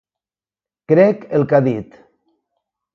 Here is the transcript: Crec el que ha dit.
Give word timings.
Crec 0.93 1.29
el 1.41 1.47
que 1.53 1.59
ha 1.61 1.63
dit. 1.71 2.03